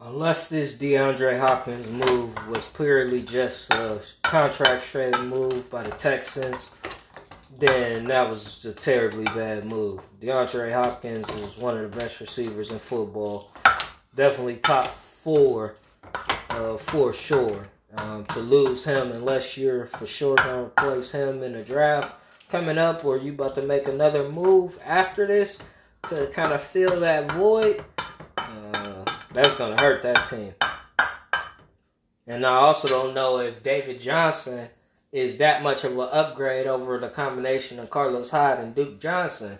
[0.00, 6.68] Unless this DeAndre Hopkins move was purely just a contract trading move by the Texans,
[7.58, 10.00] then that was a terribly bad move.
[10.20, 13.50] DeAndre Hopkins is one of the best receivers in football.
[14.14, 15.76] Definitely top four
[16.50, 17.68] uh, for sure.
[17.96, 22.12] Um, to lose him, unless you're for sure to replace him in the draft
[22.50, 25.56] coming up, or you about to make another move after this
[26.08, 27.84] to kind of fill that void,
[28.36, 28.93] uh,
[29.34, 30.54] that's to hurt that team.
[32.26, 34.68] And I also don't know if David Johnson
[35.12, 39.58] is that much of an upgrade over the combination of Carlos Hyde and Duke Johnson.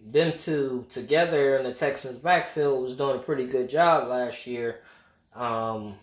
[0.00, 4.80] Them two together in the Texans backfield was doing a pretty good job last year.
[5.34, 5.94] Um,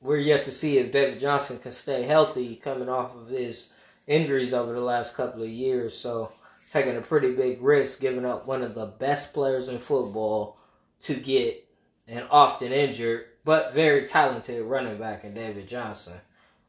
[0.00, 3.70] we're yet to see if David Johnson can stay healthy coming off of his
[4.06, 5.96] injuries over the last couple of years.
[5.96, 6.30] So
[6.70, 10.58] taking a pretty big risk, giving up one of the best players in football
[11.02, 11.68] to get
[12.08, 16.14] an often injured but very talented running back in David Johnson.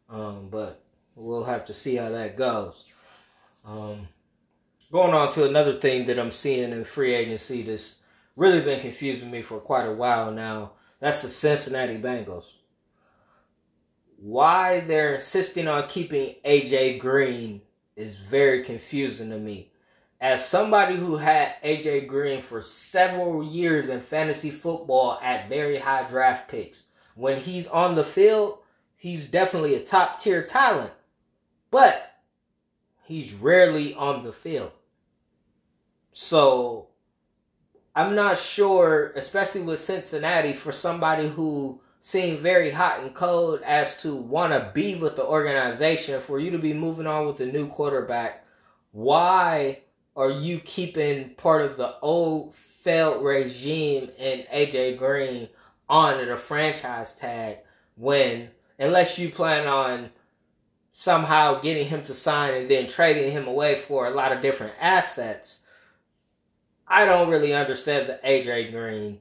[0.10, 0.84] Um, but
[1.16, 2.84] we'll have to see how that goes.
[3.66, 4.08] Um,
[4.92, 7.98] going on to another thing that I'm seeing in free agency that's
[8.36, 10.72] really been confusing me for quite a while now.
[11.00, 12.46] That's the Cincinnati Bengals
[14.24, 17.62] why they're insisting on keeping AJ Green
[17.98, 19.70] is very confusing to me.
[20.24, 26.08] As somebody who had AJ Green for several years in fantasy football at very high
[26.08, 26.86] draft picks,
[27.16, 28.60] when he's on the field,
[28.96, 30.94] he's definitely a top tier talent.
[31.72, 32.22] But
[33.04, 34.72] he's rarely on the field.
[36.14, 36.88] So
[37.94, 44.02] I'm not sure, especially with Cincinnati, for somebody who seemed very hot and cold as
[44.04, 47.46] to want to be with the organization for you to be moving on with a
[47.46, 48.46] new quarterback
[48.94, 49.80] why
[50.16, 55.50] are you keeping part of the old failed regime and AJ Green
[55.90, 57.58] on the franchise tag
[57.96, 60.10] when unless you plan on
[60.92, 64.74] somehow getting him to sign and then trading him away for a lot of different
[64.80, 65.62] assets
[66.88, 69.20] I don't really understand the AJ Green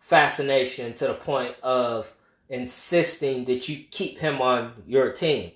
[0.00, 2.12] fascination to the point of
[2.48, 5.52] insisting that you keep him on your team.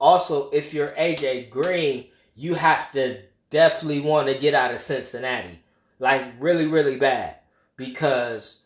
[0.00, 2.06] Also, if you're AJ Green,
[2.36, 3.22] you have to
[3.54, 5.60] definitely want to get out of Cincinnati.
[6.00, 7.36] Like really, really bad.
[7.76, 8.58] Because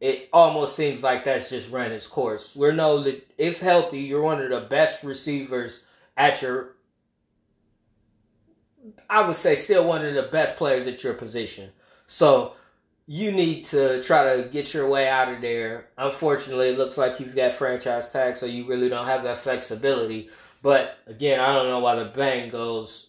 [0.00, 2.54] it almost seems like that's just run its course.
[2.54, 5.82] We know that if healthy, you're one of the best receivers
[6.16, 6.74] at your
[9.08, 11.70] I would say still one of the best players at your position.
[12.06, 12.54] So
[13.06, 15.88] you need to try to get your way out of there.
[15.96, 20.30] Unfortunately, it looks like you've got franchise tag, so you really don't have that flexibility.
[20.62, 23.06] But again, I don't know why the Bengals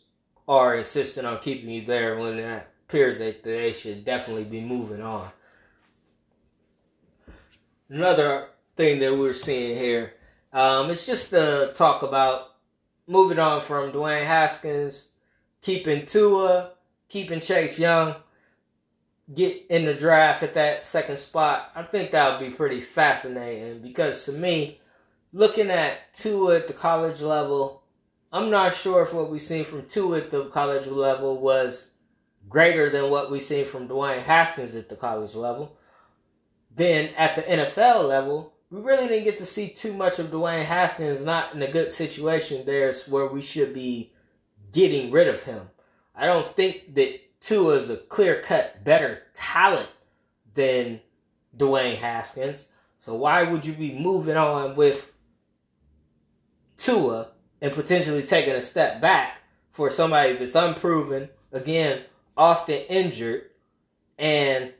[0.50, 5.02] are insisting on keeping you there when it appears that they should definitely be moving
[5.02, 5.30] on.
[7.88, 10.16] Another thing that we're seeing here,
[10.52, 12.56] um, it's just to talk about
[13.08, 15.08] moving on from Dwayne Haskins,
[15.62, 16.72] keeping Tua,
[17.08, 18.16] keeping Chase Young
[19.34, 23.82] get in the draft at that second spot, I think that would be pretty fascinating
[23.82, 24.80] because to me,
[25.34, 27.79] looking at Tua at the college level,
[28.32, 31.92] I'm not sure if what we've seen from Tua at the college level was
[32.48, 35.76] greater than what we've seen from Dwayne Haskins at the college level.
[36.76, 40.66] Then at the NFL level, we really didn't get to see too much of Dwayne
[40.66, 44.14] Haskins, not in a good situation there where we should be
[44.72, 45.70] getting rid of him.
[46.16, 49.90] I don't think that Tua is a clear cut better talent
[50.54, 51.02] than
[51.58, 52.66] Dwayne Haskins.
[53.00, 55.12] So why would you be moving on with
[56.78, 57.30] Tua
[57.62, 59.40] and potentially taking a step back
[59.72, 62.04] for somebody that's unproven, again,
[62.38, 63.50] often injured,
[64.18, 64.74] and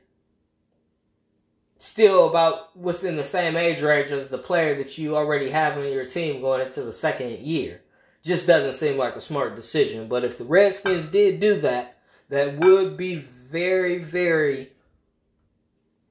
[1.76, 5.84] still about within the same age range as the player that you already have on
[5.84, 7.82] your team going into the second year?
[8.22, 10.06] Just doesn't seem like a smart decision.
[10.06, 11.98] But if the Redskins did do that,
[12.28, 14.72] that would be very, very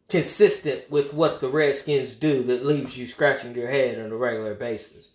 [0.07, 4.55] consistent with what the Redskins do that leaves you scratching your head on a regular
[4.55, 5.08] basis.